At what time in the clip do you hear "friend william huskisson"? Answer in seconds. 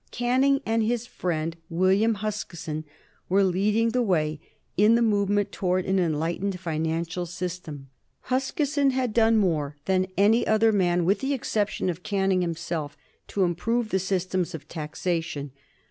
1.05-2.85